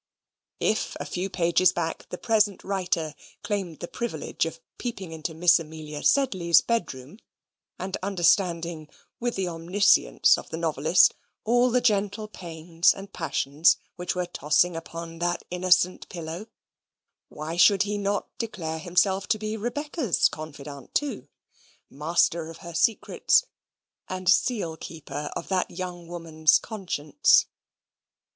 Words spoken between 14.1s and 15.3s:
were tossing upon